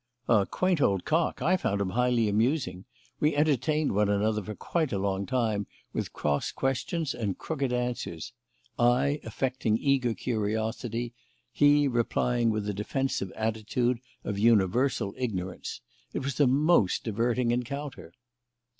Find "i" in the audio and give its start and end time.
1.43-1.55, 8.79-9.19